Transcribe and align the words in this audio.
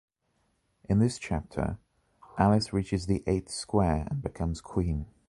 In 0.89 0.97
this 0.97 1.19
chapter, 1.19 1.77
Alice 2.35 2.73
reaches 2.73 3.05
the 3.05 3.23
eighth 3.27 3.51
square 3.51 4.07
and 4.09 4.19
becomes 4.23 4.59
Queen. 4.59 5.05